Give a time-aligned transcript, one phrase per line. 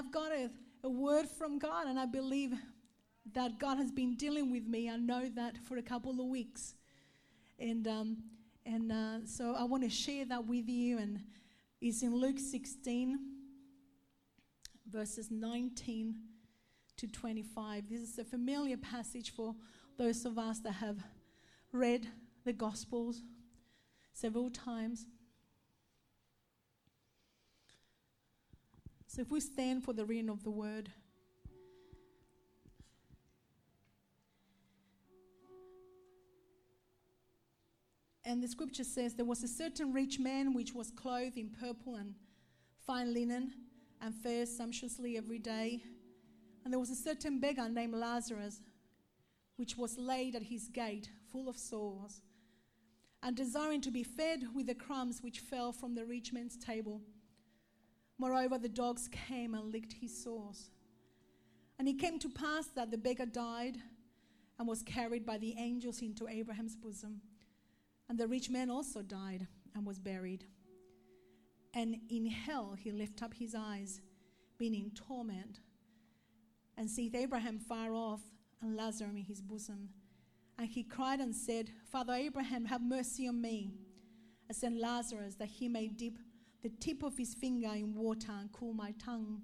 [0.00, 0.48] I've got a,
[0.82, 2.54] a word from God, and I believe
[3.34, 4.88] that God has been dealing with me.
[4.88, 6.74] I know that for a couple of weeks.
[7.58, 8.16] And, um,
[8.64, 10.96] and uh, so I want to share that with you.
[10.96, 11.20] And
[11.82, 13.18] it's in Luke 16,
[14.90, 16.14] verses 19
[16.96, 17.90] to 25.
[17.90, 19.54] This is a familiar passage for
[19.98, 20.96] those of us that have
[21.72, 22.06] read
[22.46, 23.20] the Gospels
[24.14, 25.04] several times.
[29.10, 30.88] So if we stand for the reading of the word.
[38.24, 41.96] And the scripture says, There was a certain rich man which was clothed in purple
[41.96, 42.14] and
[42.86, 43.52] fine linen
[44.00, 45.82] and fared sumptuously every day.
[46.64, 48.60] And there was a certain beggar named Lazarus,
[49.56, 52.22] which was laid at his gate, full of sores,
[53.24, 57.00] and desiring to be fed with the crumbs which fell from the rich man's table.
[58.20, 60.68] Moreover, the dogs came and licked his sores.
[61.78, 63.78] And it came to pass that the beggar died
[64.58, 67.22] and was carried by the angels into Abraham's bosom.
[68.10, 70.44] And the rich man also died and was buried.
[71.72, 74.02] And in hell he lifted up his eyes,
[74.58, 75.60] being in torment,
[76.76, 78.20] and seeth Abraham far off
[78.60, 79.88] and Lazarus in his bosom.
[80.58, 83.72] And he cried and said, Father Abraham, have mercy on me,
[84.46, 86.18] and send Lazarus that he may dip
[86.62, 89.42] the tip of his finger in water and cool my tongue,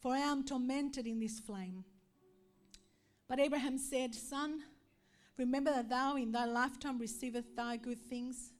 [0.00, 1.84] for I am tormented in this flame.
[3.28, 4.60] But Abraham said, Son,
[5.36, 8.52] remember that thou in thy lifetime receivest thy good things,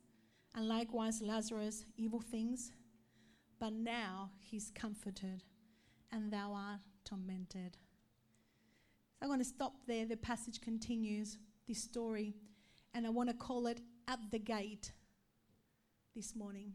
[0.55, 2.73] and likewise Lazarus evil things.
[3.59, 5.45] But now he's comforted,
[6.13, 7.77] and thou art tormented.
[9.15, 10.07] So I'm going to stop there.
[10.07, 11.39] The passage continues,
[11.69, 12.35] this story,
[12.95, 14.93] and I want to call it At the Gate
[16.15, 16.73] this morning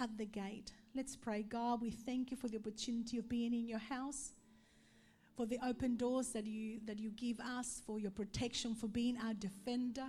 [0.00, 0.72] at the gate.
[0.94, 1.42] Let's pray.
[1.42, 4.32] God, we thank you for the opportunity of being in your house,
[5.36, 9.16] for the open doors that you that you give us, for your protection, for being
[9.18, 10.06] our defender,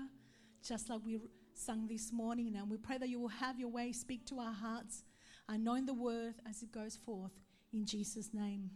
[0.64, 1.20] just like we
[1.54, 2.56] sung this morning.
[2.56, 5.04] And we pray that you will have your way, speak to our hearts,
[5.48, 7.34] anoint the word as it goes forth
[7.74, 8.70] in Jesus' name.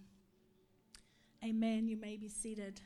[1.44, 1.88] Amen.
[1.88, 2.80] You may be seated.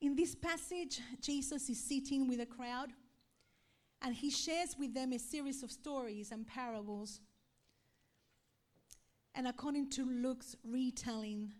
[0.00, 2.92] In this passage, Jesus is sitting with a crowd
[4.02, 7.20] and he shares with them a series of stories and parables.
[9.34, 11.52] And according to Luke's retelling,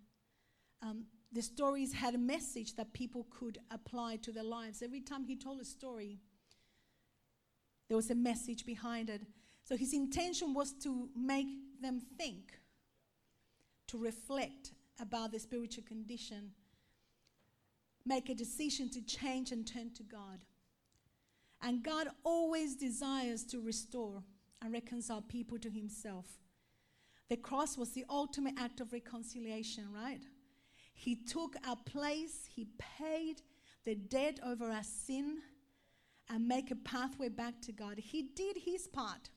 [0.82, 4.82] um, the stories had a message that people could apply to their lives.
[4.82, 6.18] Every time he told a story,
[7.88, 9.22] there was a message behind it.
[9.64, 11.46] So his intention was to make
[11.80, 12.58] them think,
[13.86, 16.50] to reflect about the spiritual condition,
[18.04, 20.40] make a decision to change and turn to God.
[21.62, 24.22] And God always desires to restore
[24.60, 26.26] and reconcile people to Himself.
[27.28, 30.22] The cross was the ultimate act of reconciliation, right?
[30.92, 32.66] He took our place, He
[32.98, 33.42] paid
[33.84, 35.38] the debt over our sin
[36.28, 37.98] and make a pathway back to God.
[37.98, 39.30] He did His part,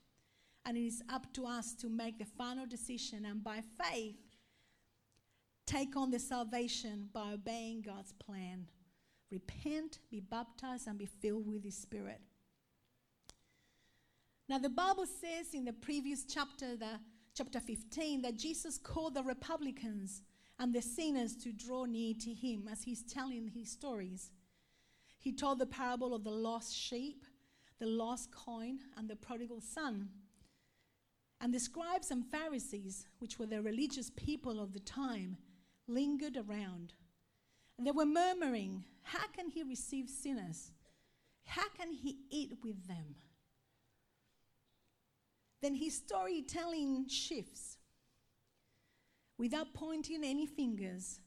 [0.65, 4.17] and it is up to us to make the final decision and by faith
[5.65, 8.67] take on the salvation by obeying God's plan
[9.31, 12.21] repent, be baptized, and be filled with the Spirit.
[14.47, 16.99] Now, the Bible says in the previous chapter, the,
[17.33, 20.21] chapter 15, that Jesus called the publicans
[20.59, 24.31] and the sinners to draw near to him as he's telling his stories.
[25.17, 27.25] He told the parable of the lost sheep,
[27.79, 30.09] the lost coin, and the prodigal son.
[31.41, 35.37] And the scribes and Pharisees, which were the religious people of the time,
[35.87, 36.93] lingered around.
[37.77, 40.71] And they were murmuring, How can he receive sinners?
[41.45, 43.15] How can he eat with them?
[45.61, 47.77] Then his storytelling shifts.
[49.37, 51.19] Without pointing any fingers,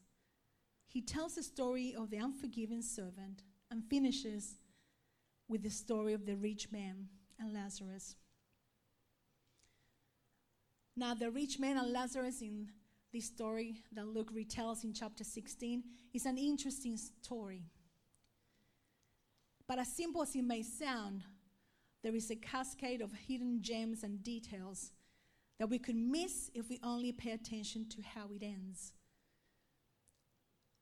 [0.87, 4.55] he tells the story of the unforgiven servant and finishes
[5.47, 7.07] with the story of the rich man
[7.39, 8.15] and Lazarus.
[10.95, 12.69] Now, the rich man and Lazarus in
[13.13, 15.83] this story that Luke retells in chapter 16
[16.13, 17.63] is an interesting story.
[19.67, 21.23] But as simple as it may sound,
[22.03, 24.91] there is a cascade of hidden gems and details
[25.59, 28.93] that we could miss if we only pay attention to how it ends.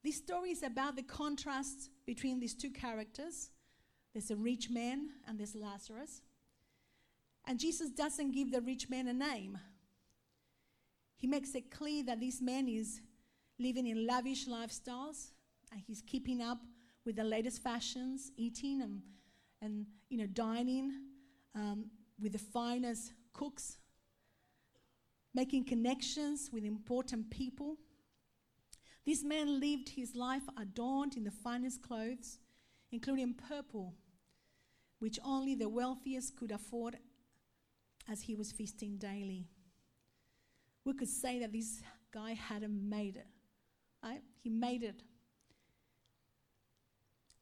[0.04, 3.50] This story is about the contrast between these two characters
[4.18, 6.24] there's a rich man and there's Lazarus.
[7.46, 9.60] And Jesus doesn't give the rich man a name.
[11.18, 13.02] He makes it clear that this man is
[13.60, 15.32] living in lavish lifestyles
[15.72, 16.60] and he's keeping up
[17.06, 19.02] with the latest fashions, eating and,
[19.62, 20.94] and you know, dining
[21.56, 21.86] um,
[22.22, 23.78] with the finest cooks,
[25.34, 27.78] making connections with important people.
[29.06, 32.40] This man lived his life adorned in the finest clothes,
[32.92, 33.96] including purple,
[35.00, 36.98] which only the wealthiest could afford
[38.10, 39.48] as he was feasting daily.
[40.88, 41.82] We could say that this
[42.14, 43.28] guy hadn't made it.
[44.02, 44.22] Right?
[44.42, 45.04] He made it.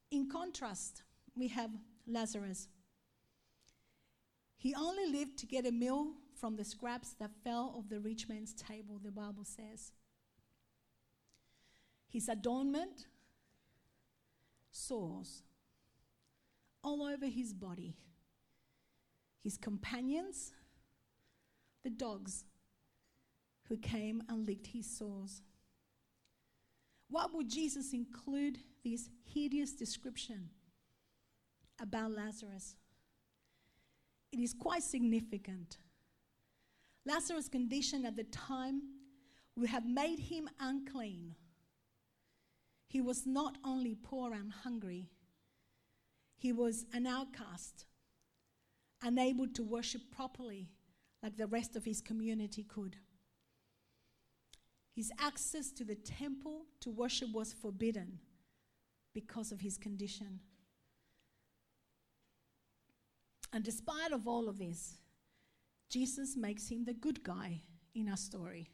[0.10, 1.04] In contrast,
[1.38, 1.70] we have
[2.08, 2.68] Lazarus.
[4.58, 8.28] He only lived to get a meal from the scraps that fell off the rich
[8.28, 9.92] man's table, the Bible says.
[12.10, 13.06] His adornment,
[14.72, 15.44] sores
[16.84, 17.96] all over his body.
[19.44, 20.52] His companions,
[21.84, 22.46] the dogs
[23.68, 25.42] who came and licked his sores.
[27.10, 30.50] What would Jesus include this hideous description
[31.80, 32.76] about Lazarus?
[34.32, 35.78] It is quite significant.
[37.06, 38.82] Lazarus' condition at the time
[39.56, 41.36] would have made him unclean.
[42.88, 45.10] He was not only poor and hungry,
[46.38, 47.86] he was an outcast,
[49.02, 50.70] unable to worship properly
[51.24, 52.98] like the rest of his community could.
[54.96, 58.20] His access to the temple to worship was forbidden
[59.14, 60.40] because of his condition.
[63.52, 64.96] And despite of all of this,
[65.90, 67.62] Jesus makes him the good guy
[67.94, 68.70] in our story.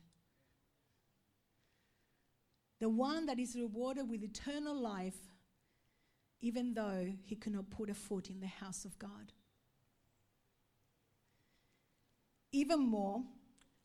[2.79, 5.17] The one that is rewarded with eternal life,
[6.39, 9.33] even though he could not put a foot in the house of God.
[12.51, 13.23] Even more,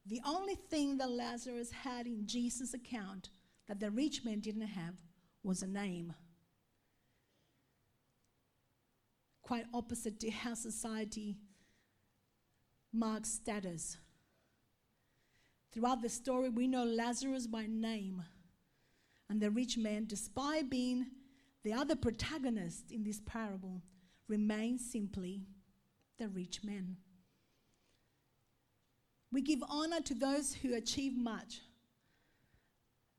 [0.08, 3.30] the only thing that Lazarus had in Jesus' account
[3.66, 4.94] that the rich man didn't have
[5.42, 6.14] was a name.
[9.42, 11.36] Quite opposite to how society
[12.92, 13.96] marks status.
[15.72, 18.22] Throughout the story, we know Lazarus by name.
[19.28, 21.06] And the rich man, despite being
[21.64, 23.82] the other protagonist in this parable,
[24.28, 25.42] remains simply
[26.18, 26.96] the rich man.
[29.30, 31.60] We give honor to those who achieve much.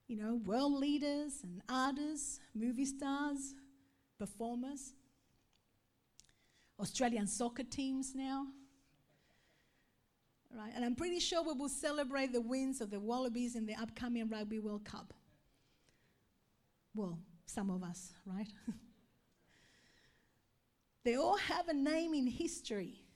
[0.07, 3.53] You know, world leaders and artists, movie stars,
[4.17, 4.93] performers,
[6.79, 8.47] Australian soccer teams now.
[10.55, 13.75] Right, and I'm pretty sure we will celebrate the wins of the Wallabies in the
[13.75, 15.13] upcoming Rugby World Cup.
[16.95, 18.47] Well, some of us, right?
[21.03, 23.06] they all have a name in history.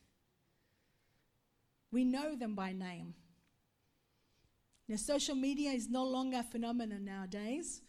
[1.92, 3.14] We know them by name.
[4.88, 7.82] Now, social media is no longer a phenomenon nowadays.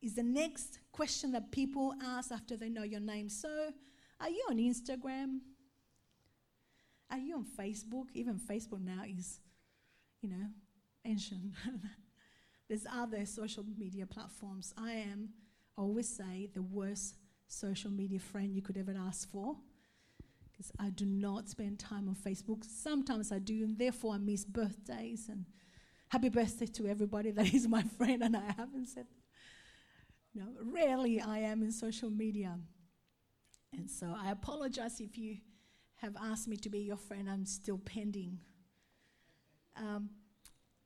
[0.00, 3.28] Is the next question that people ask after they know your name.
[3.28, 3.70] So,
[4.20, 5.40] are you on Instagram?
[7.10, 8.06] Are you on Facebook?
[8.14, 9.40] Even Facebook now is,
[10.20, 10.46] you know,
[11.04, 11.54] ancient.
[12.68, 14.74] There's other social media platforms.
[14.76, 15.30] I am,
[15.76, 17.14] always say, the worst
[17.46, 19.56] social media friend you could ever ask for
[20.58, 22.64] because I do not spend time on Facebook.
[22.64, 25.44] Sometimes I do, and therefore I miss birthdays and
[26.08, 29.06] happy birthday to everybody that is my friend and I haven't said.
[30.34, 32.58] No, rarely I am in social media.
[33.72, 35.36] And so I apologize if you
[35.96, 37.28] have asked me to be your friend.
[37.30, 38.40] I'm still pending.
[39.76, 40.10] Um,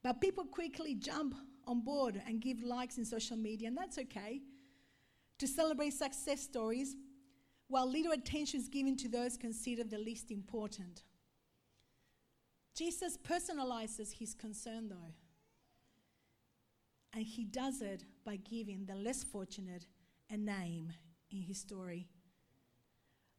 [0.03, 1.35] but people quickly jump
[1.67, 4.43] on board and give likes in social media, and that's okay.
[5.39, 6.95] To celebrate success stories,
[7.69, 11.03] while little attention is given to those considered the least important.
[12.75, 15.15] Jesus personalizes his concern, though,
[17.15, 19.87] and he does it by giving the less fortunate
[20.31, 20.93] a name
[21.31, 22.09] in his story.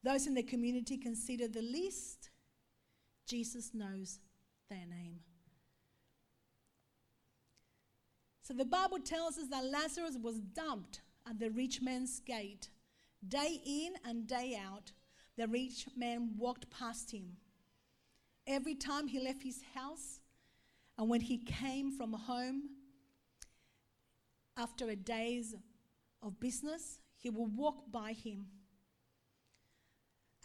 [0.03, 2.29] Those in the community considered the least,
[3.27, 4.19] Jesus knows
[4.69, 5.19] their name.
[8.41, 12.67] So the Bible tells us that Lazarus was dumped at the rich man's gate
[13.27, 14.91] Day in and day out,
[15.37, 17.37] the rich man walked past him.
[18.45, 20.19] Every time he left his house,
[20.97, 22.63] and when he came from home
[24.57, 25.55] after a day's
[26.21, 28.47] of business, he would walk by him.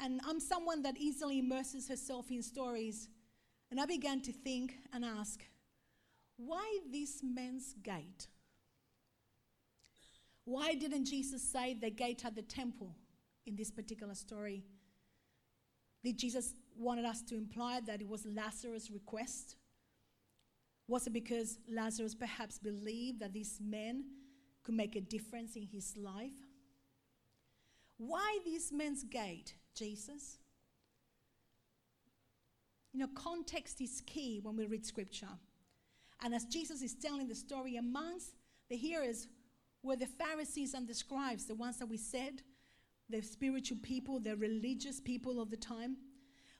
[0.00, 3.08] And I'm someone that easily immerses herself in stories
[3.70, 5.40] And I began to think and ask,
[6.36, 8.28] why this man's gate?
[10.48, 12.96] Why didn't Jesus say the gate at the temple
[13.44, 14.64] in this particular story?
[16.02, 19.56] Did Jesus wanted us to imply that it was Lazarus' request?
[20.86, 24.04] Was it because Lazarus perhaps believed that this man
[24.62, 26.40] could make a difference in his life?
[27.98, 30.38] Why this men's gate, Jesus?
[32.94, 35.28] You know, context is key when we read scripture.
[36.22, 38.32] And as Jesus is telling the story, amongst
[38.70, 39.28] the hearers
[39.82, 42.42] were the Pharisees and the scribes, the ones that we said,
[43.08, 45.96] the spiritual people, the religious people of the time,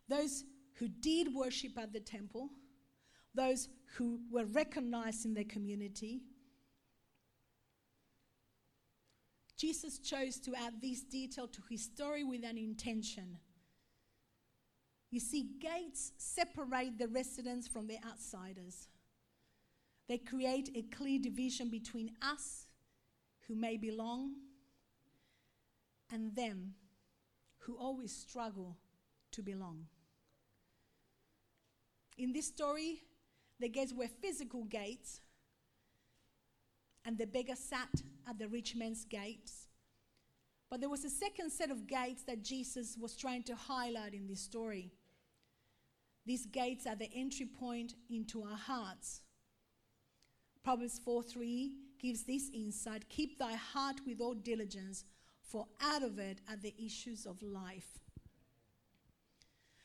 [0.09, 0.45] those
[0.75, 2.51] who did worship at the temple,
[3.35, 6.21] those who were recognized in their community.
[9.57, 13.39] Jesus chose to add this detail to his story with an intention.
[15.11, 18.89] You see, gates separate the residents from the outsiders.
[20.09, 22.68] They create a clear division between us,
[23.49, 24.35] who may belong,
[26.13, 26.75] and them,
[27.61, 28.77] who always struggle
[29.33, 29.87] to belong.
[32.19, 33.03] In this story,
[33.59, 35.23] the gates were physical gates,
[37.05, 37.89] and the beggar sat
[38.29, 39.69] at the rich man's gates.
[40.71, 44.27] But there was a second set of gates that Jesus was trying to highlight in
[44.27, 44.93] this story.
[46.27, 49.23] These gates are the entry point into our hearts.
[50.63, 55.05] Proverbs 4 3 gives this insight Keep thy heart with all diligence,
[55.43, 57.99] for out of it are the issues of life.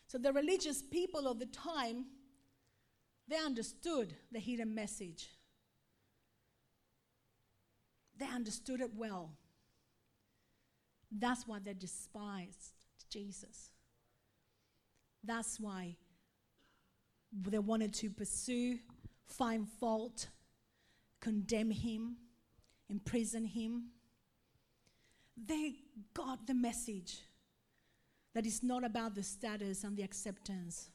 [0.07, 2.05] So the religious people of the time,
[3.27, 5.29] they understood the hidden message.
[8.17, 9.31] They understood it well.
[11.11, 12.73] That's why they despised
[13.09, 13.71] Jesus.
[15.23, 15.95] That's why
[17.31, 18.79] they wanted to pursue,
[19.25, 20.27] find fault,
[21.23, 22.17] condemn him,
[22.89, 23.85] imprison him.
[25.37, 25.75] They
[26.13, 27.21] got the message
[28.35, 30.89] that it's not about the status and the acceptance.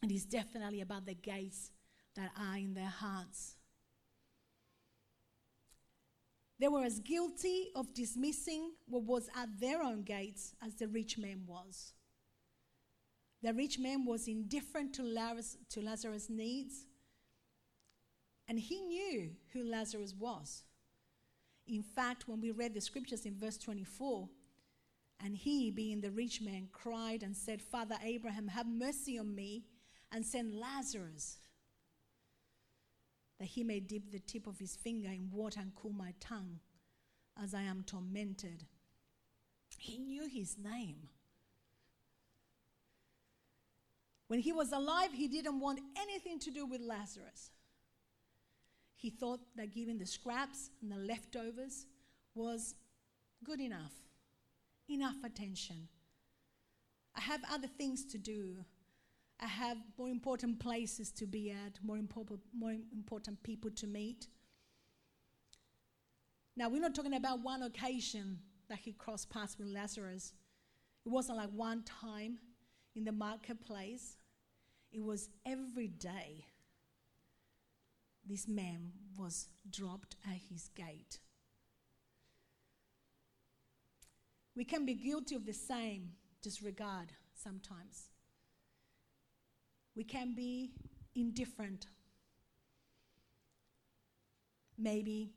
[0.00, 1.72] It is definitely about the gates
[2.14, 3.56] that are in their hearts.
[6.60, 11.18] They were as guilty of dismissing what was at their own gates as the rich
[11.18, 11.94] man was.
[13.42, 16.86] The rich man was indifferent to Lazarus, needs,
[18.48, 20.64] and he knew who Lazarus was.
[21.66, 24.28] In fact, when we read the scriptures in verse 24,
[25.24, 29.64] and he, being the rich man, cried and said, Father Abraham, have mercy on me
[30.12, 31.38] and send Lazarus
[33.38, 36.60] that he may dip the tip of his finger in water and cool my tongue
[37.42, 38.64] as I am tormented.
[39.78, 41.08] He knew his name.
[44.28, 47.50] When he was alive, he didn't want anything to do with Lazarus.
[49.04, 51.84] He thought that giving the scraps and the leftovers
[52.34, 52.74] was
[53.44, 53.92] good enough,
[54.88, 55.88] enough attention.
[57.14, 58.64] I have other things to do.
[59.38, 64.28] I have more important places to be at, more, important, more important people to meet.
[66.56, 68.38] Now, we're not talking about one occasion
[68.70, 70.32] that he crossed paths with Lazarus.
[71.04, 72.38] It wasn't like one time
[72.96, 74.16] in the marketplace,
[74.92, 76.46] it was every day
[78.26, 81.18] this man was dropped at his gate.
[84.56, 86.12] We can be guilty of the same
[86.42, 88.10] disregard sometimes.
[89.96, 90.72] We can be
[91.14, 91.86] indifferent.
[94.78, 95.34] Maybe,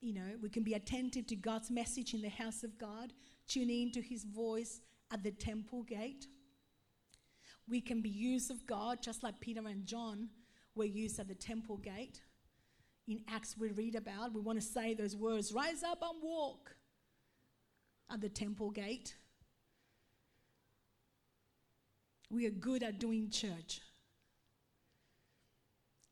[0.00, 3.12] you know, we can be attentive to God's message in the house of God,
[3.48, 4.80] tune in to his voice
[5.12, 6.26] at the temple gate.
[7.68, 10.28] We can be used of God, just like Peter and John
[10.76, 12.20] were used at the temple gate.
[13.08, 16.76] In Acts, we read about, we want to say those words rise up and walk
[18.12, 19.14] at the temple gate.
[22.30, 23.80] We are good at doing church.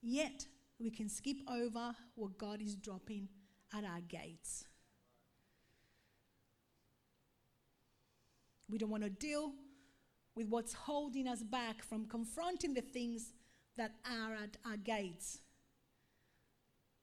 [0.00, 0.46] Yet,
[0.78, 3.28] we can skip over what God is dropping
[3.76, 4.64] at our gates.
[8.68, 9.52] We don't want to deal
[10.34, 13.32] with what's holding us back from confronting the things
[13.76, 15.38] that are at our gates,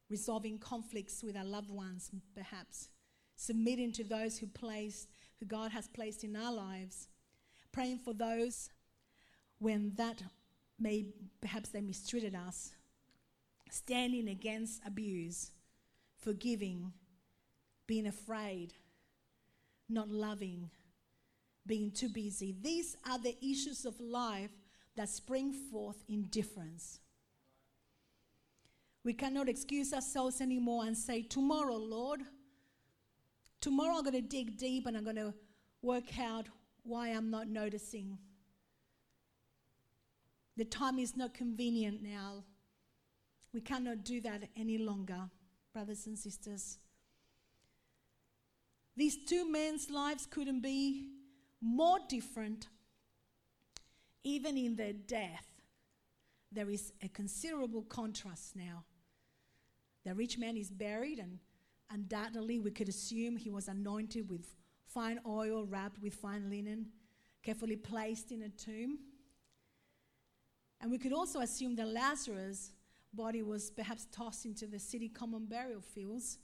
[0.10, 2.90] resolving conflicts with our loved ones, perhaps,
[3.36, 5.10] submitting to those who placed,
[5.40, 7.08] who God has placed in our lives,
[7.72, 8.70] praying for those
[9.60, 10.22] when that
[10.80, 11.06] may
[11.42, 12.72] perhaps they mistreated us,
[13.70, 15.51] standing against abuse,
[16.18, 16.92] forgiving,
[17.88, 18.74] being afraid,
[19.88, 20.70] not loving,
[21.68, 22.56] being too busy.
[22.62, 24.51] These are the issues of life
[24.96, 27.00] that spring forth in difference.
[29.04, 32.22] We cannot excuse ourselves anymore and say, Tomorrow, Lord,
[33.60, 35.34] tomorrow I'm going to dig deep and I'm going to
[35.82, 36.48] work out
[36.84, 38.18] why I'm not noticing.
[40.58, 42.44] The time is not convenient now.
[43.54, 45.30] We cannot do that any longer,
[45.74, 46.78] brothers and sisters.
[48.96, 51.08] These two men's lives couldn't be
[51.62, 52.68] more different.
[54.24, 55.48] Even in their death,
[56.51, 58.84] there is a considerable contrast now.
[60.06, 61.40] The rich man is buried, and
[61.90, 66.88] undoubtedly, we could assume he was anointed with fine oil wrapped with fine linen,
[67.44, 69.00] carefully placed in a tomb.
[70.82, 72.72] And we could also assume that Lazarus'
[73.13, 76.40] body was perhaps tossed into the city common burial fields.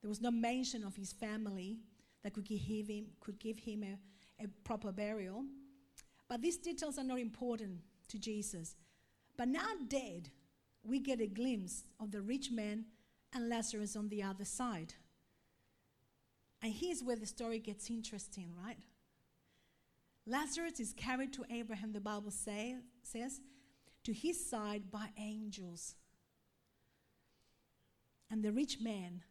[0.00, 1.78] There was no mention of his family
[2.22, 5.44] that could give him, could give him a, a proper burial.
[6.28, 8.76] But these details are not important to Jesus.
[9.36, 10.30] But now dead,
[10.82, 12.84] we get a glimpse of the rich man
[13.32, 14.94] and Lazarus on the other side.
[16.62, 18.78] And here's where the story gets interesting, right?
[20.26, 23.40] Lazarus is carried to Abraham, the Bible say, says,
[24.04, 25.94] to his side by angels.
[28.30, 29.22] And the rich man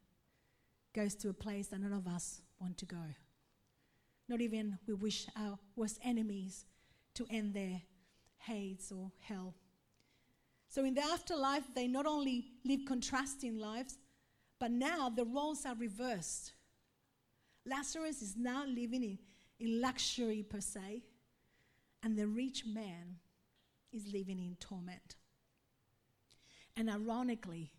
[0.96, 3.04] goes to a place that none of us want to go.
[4.28, 6.66] Not even we wish our worst enemies
[7.18, 7.82] to end their
[8.38, 9.54] hades or hell.
[10.70, 13.98] So in the afterlife, they not only live contrasting lives,
[14.60, 16.54] but now the roles are reversed.
[17.66, 19.18] Lazarus is now living in,
[19.60, 21.04] in luxury per se,
[22.04, 23.18] and the rich man
[23.92, 25.16] is living in torment.
[26.76, 27.72] And ironically,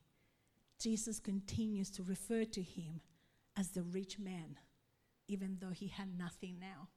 [0.81, 3.01] Jesus continues to refer to him
[3.57, 4.57] as the rich man,
[5.29, 6.89] even though he had nothing now.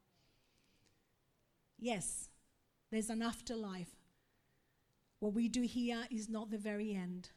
[1.77, 2.29] Yes,
[2.91, 3.95] there's an afterlife.
[5.19, 7.29] What we do here is not the very end.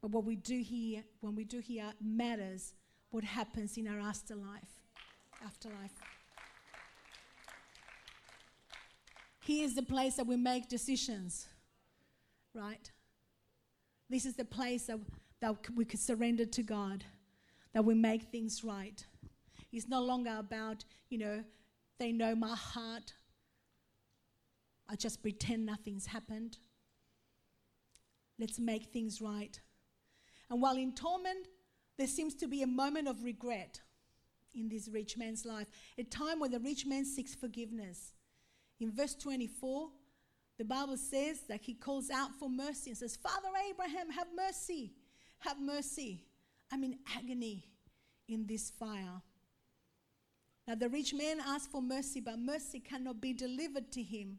[0.00, 2.74] But what we do here, when we do here, matters
[3.10, 4.80] what happens in our afterlife.
[5.44, 5.92] Afterlife.
[9.44, 11.48] Here is the place that we make decisions,
[12.54, 12.90] right?
[14.08, 14.98] This is the place that,
[15.40, 17.04] that we could surrender to God,
[17.72, 19.04] that we make things right.
[19.72, 21.44] It's no longer about, you know,
[21.98, 23.14] they know my heart.
[24.88, 26.58] I just pretend nothing's happened.
[28.38, 29.58] Let's make things right.
[30.50, 31.48] And while in torment,
[31.96, 33.80] there seems to be a moment of regret
[34.54, 35.68] in this rich man's life,
[35.98, 38.12] a time when the rich man seeks forgiveness.
[38.80, 39.88] In verse 24,
[40.58, 44.92] the Bible says that he calls out for mercy and says, Father Abraham, have mercy,
[45.38, 46.26] have mercy.
[46.70, 47.68] I'm in agony
[48.28, 49.22] in this fire.
[50.66, 54.38] Now, the rich man asked for mercy, but mercy cannot be delivered to him.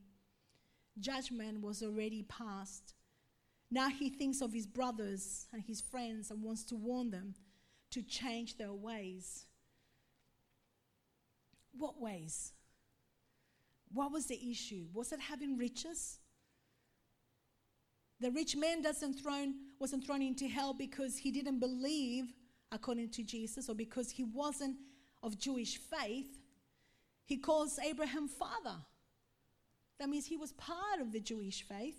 [0.99, 2.93] Judgment was already passed.
[3.71, 7.34] Now he thinks of his brothers and his friends and wants to warn them
[7.91, 9.45] to change their ways.
[11.75, 12.53] What ways?
[13.91, 14.86] What was the issue?
[14.93, 16.19] Was it having riches?
[18.19, 22.34] The rich man doesn't thrown, wasn't thrown into hell because he didn't believe,
[22.71, 24.77] according to Jesus, or because he wasn't
[25.21, 26.39] of Jewish faith.
[27.25, 28.77] He calls Abraham father.
[30.04, 31.96] That means he was part of the Jewish faith.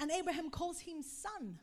[0.00, 1.60] And Abraham calls him son.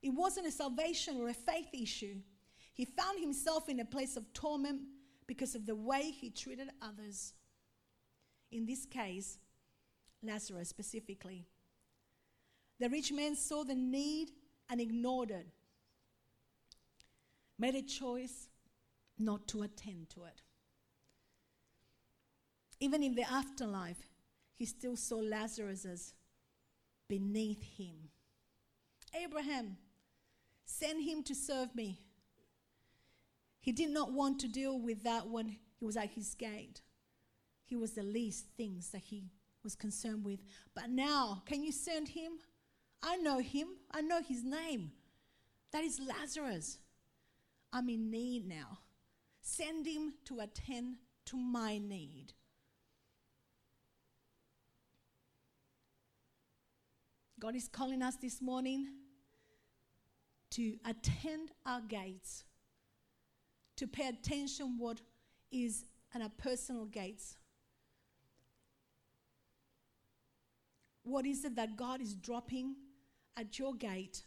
[0.00, 2.18] It wasn't a salvation or a faith issue.
[2.74, 4.82] He found himself in a place of torment
[5.26, 7.32] because of the way he treated others.
[8.52, 9.38] In this case,
[10.22, 11.48] Lazarus specifically.
[12.78, 14.30] The rich man saw the need
[14.70, 15.48] and ignored it,
[17.58, 18.46] made a choice
[19.18, 20.40] not to attend to it.
[22.84, 24.10] Even in the afterlife,
[24.56, 26.12] he still saw Lazarus as
[27.08, 28.10] beneath him.
[29.14, 29.78] Abraham,
[30.66, 32.02] send him to serve me.
[33.58, 36.82] He did not want to deal with that when he was at his gate.
[37.64, 39.30] He was the least things that he
[39.62, 40.40] was concerned with.
[40.74, 42.32] But now, can you send him?
[43.02, 43.68] I know him.
[43.92, 44.92] I know his name.
[45.72, 46.76] That is Lazarus.
[47.72, 48.80] I'm in need now.
[49.40, 52.34] Send him to attend to my need.
[57.44, 58.86] God is calling us this morning
[60.52, 62.42] to attend our gates
[63.76, 65.02] to pay attention what
[65.52, 67.36] is at our personal gates.
[71.02, 72.76] What is it that God is dropping
[73.36, 74.22] at your gate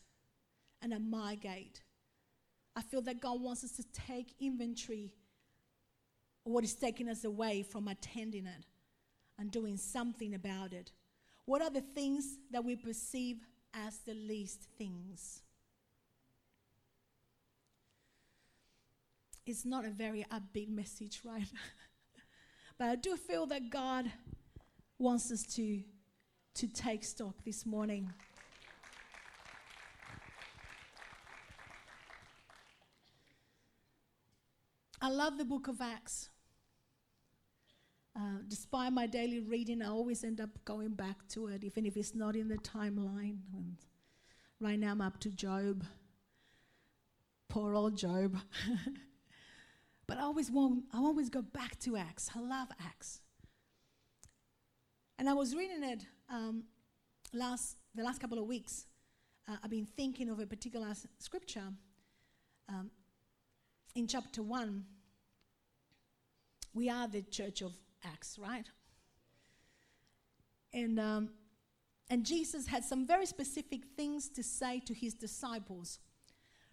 [0.84, 1.82] and at my gate?
[2.76, 5.12] I feel that God wants us to take inventory
[6.46, 8.68] of what is taking us away from attending it.
[9.40, 10.92] and doing something about it?
[11.48, 13.38] What are the things that we perceive
[13.74, 15.44] as the least things?
[19.46, 21.48] It's not a very upbeat message, right?
[22.78, 24.12] but I do feel that God
[25.00, 25.82] wants us to,
[26.56, 28.12] to take stock this morning.
[35.02, 36.28] I love the book of Acts.
[38.18, 41.96] Uh, despite my daily reading, I always end up going back to it, even if
[41.96, 43.38] it's not in the timeline.
[43.54, 43.76] And
[44.60, 45.86] right now, I'm up to Job.
[47.48, 48.36] Poor old Job.
[50.08, 52.32] but I always want, I always go back to Acts.
[52.36, 53.22] I love Acts.
[55.20, 56.64] And I was reading it um,
[57.34, 58.88] last the last couple of weeks.
[59.48, 61.74] Uh, I've been thinking of a particular scripture
[62.68, 62.90] um,
[63.96, 64.86] in chapter one.
[66.74, 67.74] We are the church of
[68.12, 68.66] Acts, right?
[70.74, 71.30] And, um,
[72.10, 76.00] and Jesus had some very specific things to say to his disciples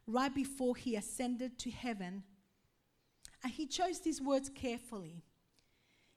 [0.07, 2.23] right before he ascended to heaven.
[3.43, 5.23] And he chose these words carefully.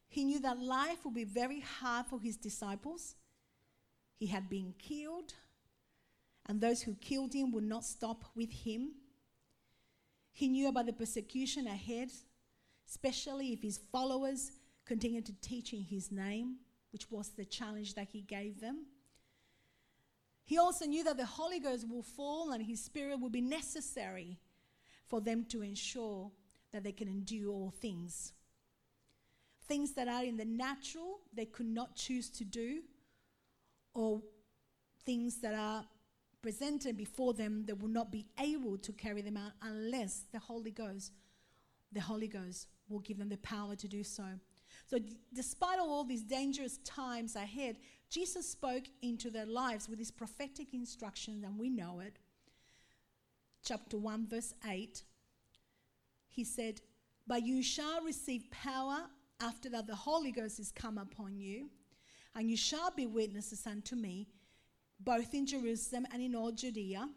[0.08, 3.16] He knew that life would be very hard for his disciples.
[4.16, 5.34] He had been killed,
[6.48, 8.94] and those who killed him would not stop with him.
[10.32, 12.10] He knew about the persecution ahead,
[12.88, 14.52] especially if his followers
[14.88, 16.56] continue to teach in his name,
[16.91, 18.86] which was the challenge that he gave them.
[20.45, 24.39] He also knew that the Holy Ghost will fall and his spirit will be necessary
[25.06, 26.32] for them to ensure
[26.71, 28.34] that they can endure all things.
[29.67, 32.84] Things that are in the natural, they could not choose to do,
[33.93, 34.21] or
[35.06, 35.86] things that are
[36.41, 40.71] presented before them, they will not be able to carry them out unless the Holy
[40.71, 41.12] Ghost,
[41.91, 44.23] the Holy Ghost will give them the power to do so.
[44.89, 47.78] So, d- despite all these dangerous times ahead,
[48.10, 52.17] Jesus spoke into their lives with his prophetic instructions, and we know it.
[53.65, 55.04] Chapter 1, verse 8,
[56.30, 56.80] he said,
[57.28, 59.10] But you shall receive power
[59.41, 61.69] after that the Holy Ghost is come upon you,
[62.34, 64.30] and you shall be witnesses unto me,
[65.02, 67.10] both in Jerusalem and in all Judea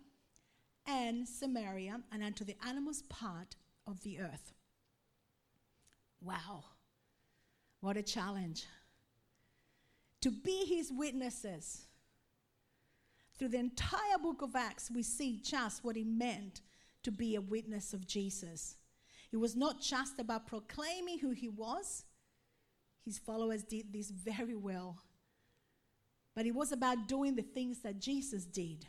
[0.86, 3.54] and Samaria, and unto the uttermost part
[3.86, 4.54] of the earth.
[6.20, 6.64] Wow.
[7.80, 8.66] What a challenge.
[10.22, 11.86] To be his witnesses.
[13.38, 16.60] Through the entire book of Acts, we see just what it meant
[17.02, 18.76] to be a witness of Jesus.
[19.32, 22.04] It was not just about proclaiming who he was,
[23.04, 24.98] his followers did this very well.
[26.34, 28.86] But it was about doing the things that Jesus did.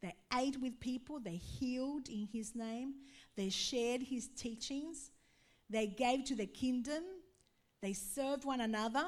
[0.00, 2.94] They ate with people, they healed in his name,
[3.36, 5.10] they shared his teachings,
[5.68, 7.02] they gave to the kingdom,
[7.80, 9.06] they served one another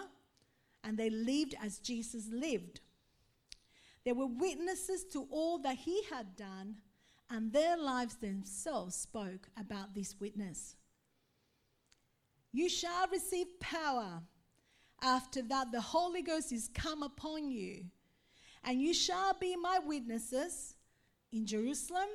[0.84, 2.80] and they lived as Jesus lived.
[4.04, 6.76] They were witnesses to all that he had done,
[7.28, 10.76] and their lives themselves spoke about this witness.
[12.52, 14.22] You shall receive power.
[15.02, 17.84] After that, the Holy Ghost is come upon you,
[18.64, 20.76] and you shall be my witnesses
[21.30, 22.08] in Jerusalem,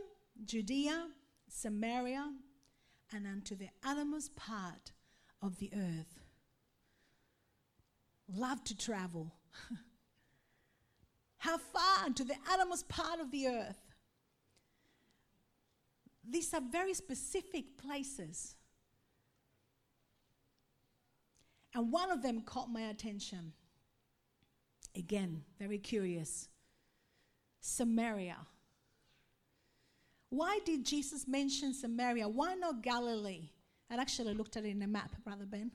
[0.43, 1.07] Judea,
[1.47, 2.31] Samaria,
[3.13, 4.91] and unto the uttermost part
[5.41, 6.24] of the earth
[8.37, 9.33] love to travel.
[11.37, 13.81] How far to the uttermost part of the earth?
[16.27, 18.55] These are very specific places.
[21.73, 23.53] And one of them caught my attention.
[24.95, 26.47] Again, very curious.
[27.59, 28.37] Samaria.
[30.29, 32.27] Why did Jesus mention Samaria?
[32.27, 33.49] Why not Galilee?
[33.89, 35.71] I actually looked at it in a map, Brother Ben.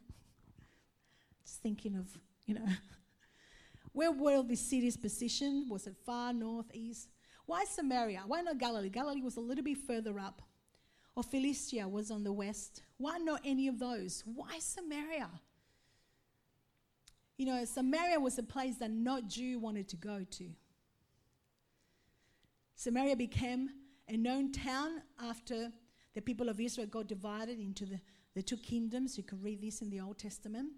[1.45, 2.09] Just thinking of
[2.47, 2.67] you know.
[3.93, 5.71] Where were the cities positioned?
[5.71, 7.09] Was it far north, east?
[7.47, 8.23] Why Samaria?
[8.27, 8.89] Why not Galilee?
[8.89, 10.43] Galilee was a little bit further up.
[11.17, 12.83] Or Philistia was on the west.
[12.99, 14.23] Why not any of those?
[14.25, 15.29] Why Samaria?
[17.37, 20.51] You know, Samaria was a place that no Jew wanted to go to.
[22.77, 23.71] Samaria became
[24.09, 25.73] a known town after
[26.15, 28.01] the people of Israel got divided into the,
[28.35, 29.19] the two kingdoms.
[29.19, 30.71] You can read this in the Old Testament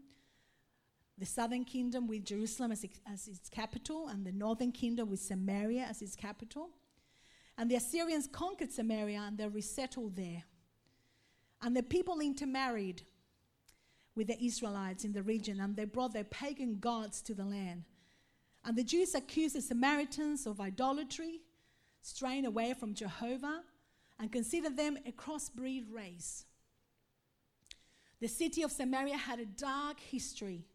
[1.23, 5.87] the southern kingdom with Jerusalem as, as its capital, and the northern kingdom with Samaria
[5.89, 6.71] as its capital.
[7.57, 10.43] And the Assyrians conquered Samaria and they resettled there.
[11.63, 13.03] And the people intermarried
[14.17, 17.85] with the Israelites in the region, and they brought their pagan gods to the land.
[18.65, 21.43] And the Jews accused the Samaritans of idolatry,
[22.01, 23.63] straying away from Jehovah,
[24.19, 26.47] and considered them a crossbreed race.
[28.21, 30.67] The city of Samaria had a dark history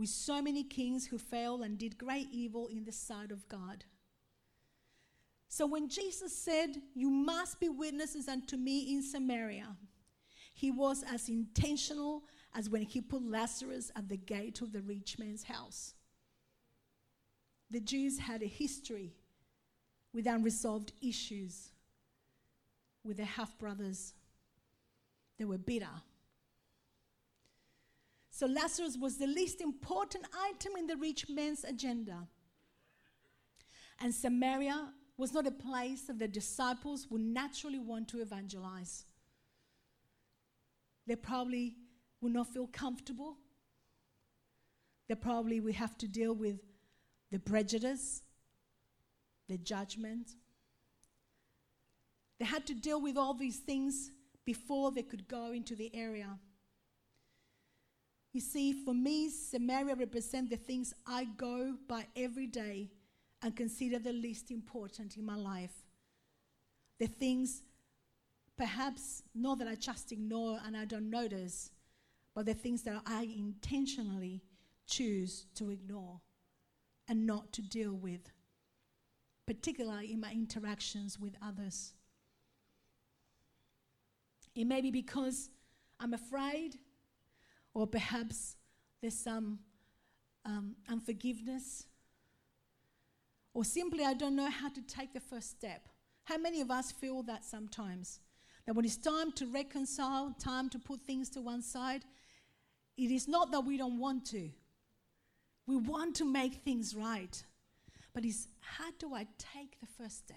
[0.00, 3.84] with so many kings who failed and did great evil in the sight of God.
[5.46, 9.76] So when Jesus said, You must be witnesses unto me in Samaria,
[10.54, 15.18] he was as intentional as when he put Lazarus at the gate of the rich
[15.18, 15.92] man's house.
[17.70, 19.12] The Jews had a history
[20.14, 21.72] with unresolved issues
[23.04, 24.14] with their half brothers.
[25.38, 26.02] They were bitter.
[28.40, 32.26] So Lazarus was the least important item in the rich man's agenda.
[34.00, 39.04] And Samaria was not a place that the disciples would naturally want to evangelize.
[41.06, 41.76] They probably
[42.22, 43.36] would not feel comfortable.
[45.06, 46.60] They probably would have to deal with
[47.30, 48.22] the prejudice,
[49.50, 50.30] the judgment.
[52.38, 54.12] They had to deal with all these things
[54.46, 56.38] before they could go into the area.
[58.32, 62.90] You see, for me, Samaria represents the things I go by every day
[63.42, 65.74] and consider the least important in my life.
[66.98, 67.62] The things,
[68.56, 71.70] perhaps, not that I just ignore and I don't notice,
[72.34, 74.42] but the things that I intentionally
[74.86, 76.20] choose to ignore
[77.08, 78.30] and not to deal with,
[79.46, 81.94] particularly in my interactions with others.
[84.54, 85.50] It may be because
[85.98, 86.78] I'm afraid,
[87.74, 88.56] or perhaps
[89.00, 89.58] there's some
[90.44, 91.86] um, unforgiveness,
[93.54, 95.88] or simply I don't know how to take the first step.
[96.24, 98.20] How many of us feel that sometimes?
[98.66, 102.04] That when it's time to reconcile, time to put things to one side,
[102.96, 104.50] it is not that we don't want to.
[105.66, 107.42] We want to make things right.
[108.12, 110.36] But it's how do I take the first step?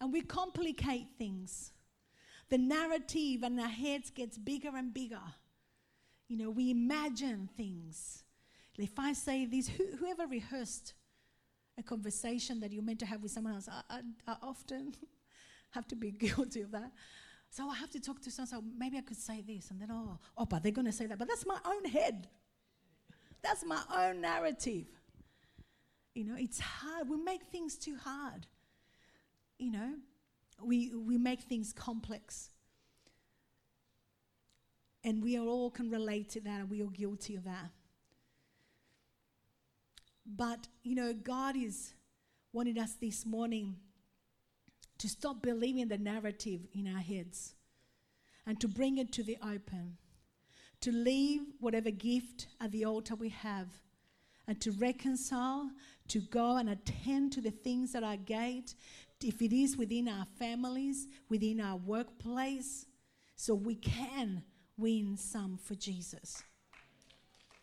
[0.00, 1.72] And we complicate things.
[2.50, 5.22] The narrative in our heads gets bigger and bigger.
[6.28, 8.24] You know, we imagine things.
[8.78, 10.94] If I say this, who, whoever rehearsed
[11.78, 14.94] a conversation that you're meant to have with someone else, I, I, I often
[15.70, 16.92] have to be guilty of that.
[17.50, 19.88] So I have to talk to someone, so maybe I could say this, and then,
[19.90, 21.18] oh, oh, but they're going to say that.
[21.18, 22.28] But that's my own head.
[23.42, 24.86] That's my own narrative.
[26.14, 27.08] You know, it's hard.
[27.08, 28.46] We make things too hard.
[29.58, 29.94] You know,
[30.64, 32.50] we, we make things complex.
[35.02, 37.70] And we all can relate to that, and we are guilty of that.
[40.26, 41.94] But, you know, God is
[42.52, 43.76] wanting us this morning
[44.98, 47.54] to stop believing the narrative in our heads
[48.46, 49.96] and to bring it to the open
[50.80, 53.68] to leave whatever gift at the altar we have
[54.48, 55.70] and to reconcile,
[56.08, 58.74] to go and attend to the things at our gate,
[59.22, 62.86] if it is within our families, within our workplace,
[63.36, 64.42] so we can
[64.76, 66.42] win some for Jesus.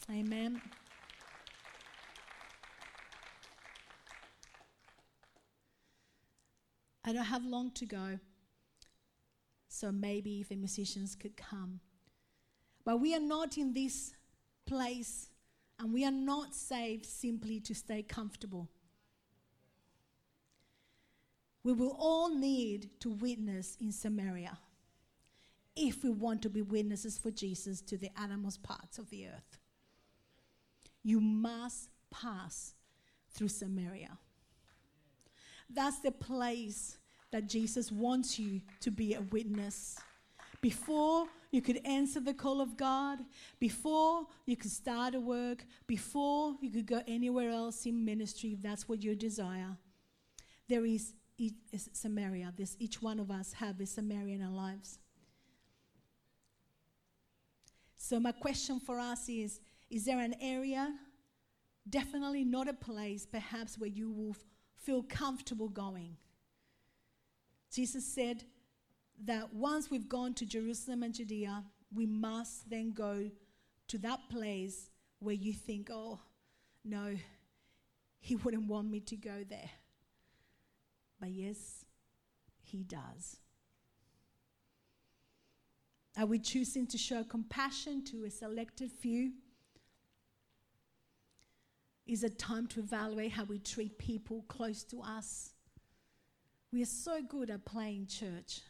[0.09, 0.61] Amen.
[7.03, 8.19] I don't have long to go,
[9.69, 11.79] so maybe if the musicians could come.
[12.83, 14.13] But we are not in this
[14.65, 15.29] place
[15.79, 18.69] and we are not saved simply to stay comfortable.
[21.67, 24.57] We will all need to witness in Samaria
[25.75, 29.59] if we want to be witnesses for Jesus to the uttermost parts of the earth.
[31.03, 32.73] You must pass
[33.31, 34.17] through Samaria.
[35.69, 36.99] That's the place
[37.31, 39.99] that Jesus wants you to be a witness.
[40.61, 43.19] Before you could answer the call of God,
[43.59, 48.61] before you could start a work, before you could go anywhere else in ministry, if
[48.61, 49.75] that's what your desire,
[50.69, 51.11] there is
[51.93, 52.53] Samaria.
[52.55, 54.99] This, each one of us have a Samaria in our lives.
[57.95, 60.93] So, my question for us is Is there an area,
[61.89, 64.35] definitely not a place, perhaps where you will
[64.75, 66.17] feel comfortable going?
[67.71, 68.43] Jesus said,
[69.25, 73.29] that once we've gone to Jerusalem and Judea, we must then go
[73.87, 76.19] to that place where you think, oh,
[76.83, 77.15] no,
[78.19, 79.69] he wouldn't want me to go there.
[81.19, 81.85] But yes,
[82.61, 83.37] he does.
[86.17, 89.31] Are we choosing to show compassion to a selected few?
[92.05, 95.53] Is it time to evaluate how we treat people close to us?
[96.71, 98.61] We are so good at playing church.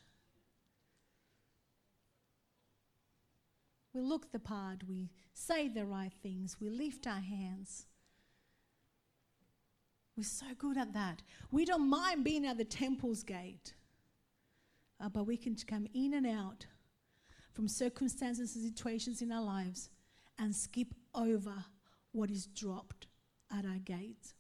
[3.93, 7.87] We look the part, we say the right things, we lift our hands.
[10.17, 11.21] We're so good at that.
[11.51, 13.75] We don't mind being at the temple's gate,
[14.99, 16.65] uh, but we can come in and out
[17.53, 19.91] from circumstances and situations in our lives
[20.39, 21.53] and skip over
[22.13, 23.06] what is dropped
[23.56, 24.34] at our gates.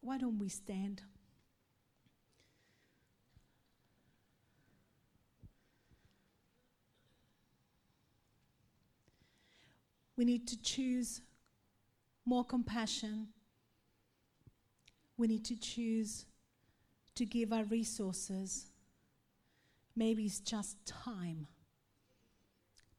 [0.00, 1.02] Why don't we stand?
[10.16, 11.20] We need to choose
[12.24, 13.28] more compassion.
[15.18, 16.24] We need to choose
[17.16, 18.66] to give our resources.
[19.96, 21.48] Maybe it's just time.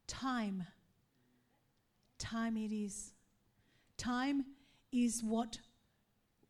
[0.06, 0.64] Time.
[2.18, 3.14] Time it is.
[3.96, 4.44] Time
[4.92, 5.58] is what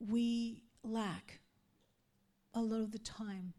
[0.01, 1.39] we lack
[2.55, 3.53] a lot of the time.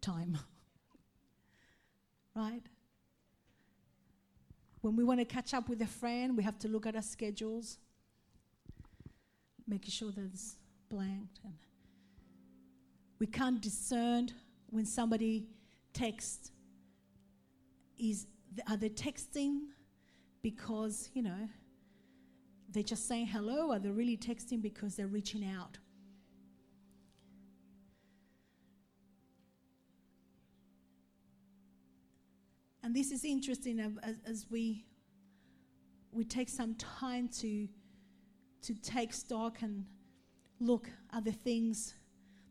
[0.00, 0.38] Time.
[2.34, 2.62] right?
[4.80, 7.02] When we want to catch up with a friend, we have to look at our
[7.02, 7.78] schedules,
[9.66, 10.32] making sure that
[10.88, 11.40] blanked.
[11.44, 11.54] And
[13.18, 14.30] we can't discern
[14.70, 15.46] when somebody
[15.92, 16.52] texts.
[17.98, 18.26] Is
[18.68, 19.60] are they texting
[20.42, 21.48] because you know
[22.70, 23.72] they're just saying hello?
[23.72, 25.78] Are they really texting because they're reaching out?
[32.88, 34.86] And this is interesting um, as, as we
[36.10, 37.68] we take some time to
[38.62, 39.84] to take stock and
[40.60, 41.94] look at the things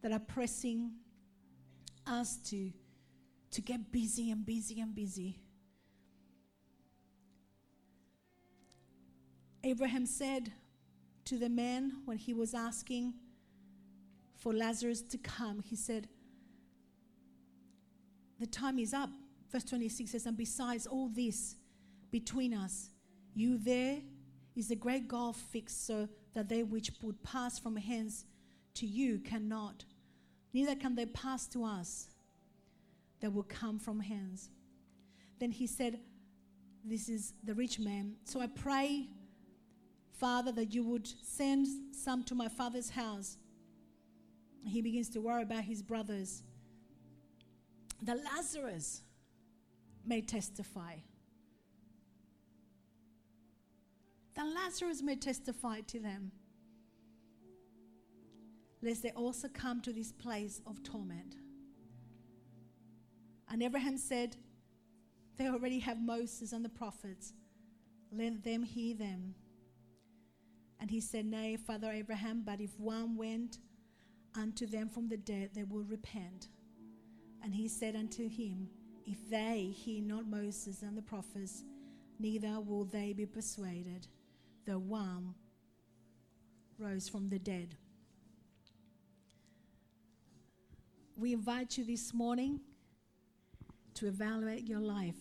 [0.01, 0.91] that are pressing
[2.05, 2.71] us to
[3.51, 5.39] to get busy and busy and busy.
[9.63, 10.51] Abraham said
[11.25, 13.13] to the man when he was asking
[14.35, 16.07] for Lazarus to come, he said,
[18.39, 19.09] The time is up.
[19.51, 21.55] Verse 26 says, And besides all this
[22.11, 22.89] between us,
[23.33, 23.97] you there
[24.55, 28.23] is a great gulf fixed so that they which would pass from hence
[28.75, 29.83] to you cannot,
[30.53, 32.09] neither can they pass to us
[33.21, 34.51] that will come from hence.
[35.39, 35.99] Then he said,
[36.85, 38.17] This is the rich man.
[38.23, 39.07] So I pray,
[40.11, 43.37] Father, that you would send some to my father's house.
[44.63, 46.43] He begins to worry about his brothers.
[48.03, 49.01] That Lazarus
[50.05, 50.97] may testify.
[54.37, 56.31] That Lazarus may testify to them.
[58.83, 61.35] Lest they also come to this place of torment.
[63.49, 64.37] And Abraham said,
[65.37, 67.33] They already have Moses and the prophets.
[68.11, 69.33] Let them hear them.
[70.79, 73.57] And he said, Nay, Father Abraham, but if one went
[74.35, 76.49] unto them from the dead, they will repent.
[77.43, 78.69] And he said unto him,
[79.07, 81.63] If they hear not Moses and the prophets,
[82.19, 84.07] neither will they be persuaded,
[84.67, 85.33] though one
[86.77, 87.75] rose from the dead.
[91.15, 92.59] We invite you this morning
[93.95, 95.15] to evaluate your life,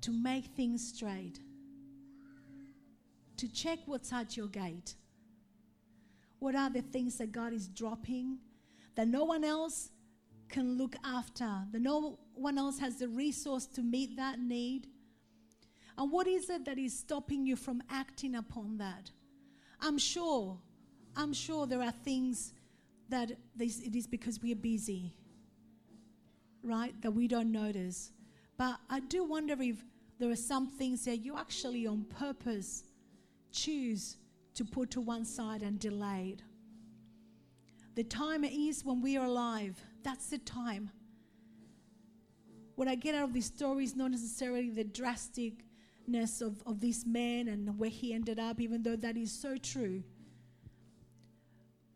[0.00, 1.40] to make things straight,
[3.36, 4.94] to check what's at your gate.
[6.38, 8.38] What are the things that God is dropping
[8.94, 9.90] that no one else
[10.48, 14.86] can look after, that no one else has the resource to meet that need?
[15.98, 19.10] And what is it that is stopping you from acting upon that?
[19.80, 20.58] I'm sure,
[21.16, 22.54] I'm sure there are things
[23.08, 25.14] that this, it is because we are busy
[26.62, 28.12] right, that we don't notice.
[28.56, 29.84] But I do wonder if
[30.18, 32.84] there are some things that you actually on purpose
[33.50, 34.16] choose
[34.54, 36.42] to put to one side and delayed.
[37.94, 39.80] The time is when we are alive.
[40.02, 40.90] That's the time.
[42.76, 45.52] What I get out of this story is not necessarily the drasticness
[46.40, 50.02] of, of this man and where he ended up, even though that is so true.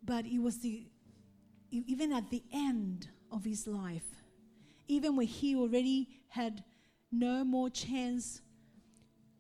[0.05, 0.87] But it was the,
[1.71, 4.05] even at the end of his life,
[4.89, 6.63] even when he already had
[7.11, 8.41] no more chance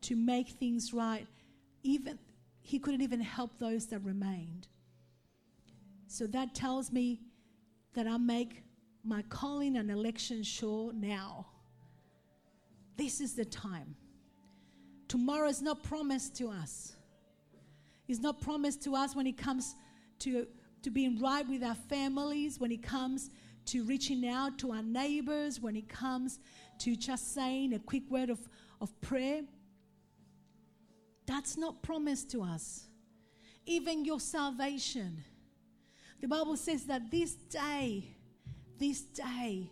[0.02, 1.26] to make things right,
[1.82, 2.18] even
[2.62, 4.66] he couldn't even help those that remained.
[6.08, 7.20] So that tells me
[7.94, 8.64] that I make
[9.04, 11.46] my calling and election sure now.
[12.96, 13.94] This is the time.
[15.08, 16.96] Tomorrow is not promised to us.
[18.08, 19.74] It's not promised to us when it comes
[20.20, 20.46] to,
[20.82, 23.30] to being right with our families, when it comes
[23.66, 26.38] to reaching out to our neighbors, when it comes
[26.78, 28.38] to just saying a quick word of,
[28.80, 29.42] of prayer,
[31.26, 32.84] that's not promised to us.
[33.66, 35.24] Even your salvation.
[36.20, 38.04] The Bible says that this day,
[38.78, 39.70] this day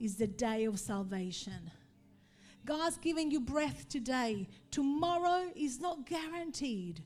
[0.00, 1.70] is the day of salvation.
[2.64, 4.48] God's giving you breath today.
[4.70, 7.02] Tomorrow is not guaranteed.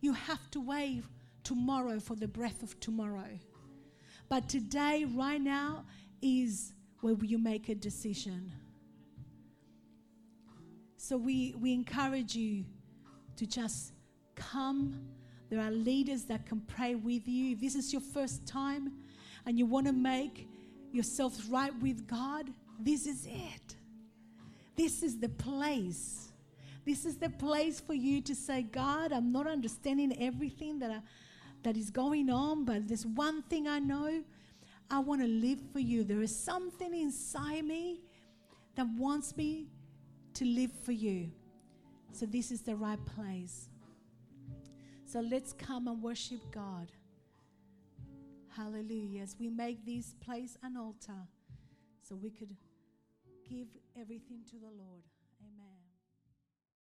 [0.00, 1.04] You have to wait
[1.42, 3.38] tomorrow for the breath of tomorrow.
[4.28, 5.84] But today, right now,
[6.20, 8.52] is where you make a decision.
[10.96, 12.64] So we, we encourage you
[13.36, 13.92] to just
[14.34, 15.00] come.
[15.50, 17.52] There are leaders that can pray with you.
[17.52, 18.92] If this is your first time
[19.46, 20.48] and you want to make
[20.90, 23.76] yourself right with God, this is it.
[24.76, 26.32] This is the place.
[26.84, 31.00] This is the place for you to say, God, I'm not understanding everything that, I,
[31.64, 34.22] that is going on, but there's one thing I know.
[34.88, 36.04] I want to live for you.
[36.04, 38.02] There is something inside me
[38.76, 39.66] that wants me
[40.34, 41.30] to live for you.
[42.12, 43.68] So, this is the right place.
[45.06, 46.92] So, let's come and worship God.
[48.56, 49.22] Hallelujah.
[49.22, 51.26] As we make this place an altar
[52.00, 52.56] so we could
[53.48, 53.68] give
[54.00, 55.02] everything to the Lord.
[55.40, 55.75] Amen.